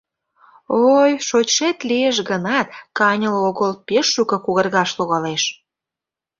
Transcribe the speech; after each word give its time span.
—О-ой, 0.77 1.11
шочшет 1.27 1.77
лиеш 1.89 2.17
гынат, 2.29 2.67
каньыле 2.97 3.39
огыл, 3.49 3.71
пеш 3.87 4.05
шуко 4.13 4.37
когаргаш 4.45 4.89
логалеш. 4.99 5.43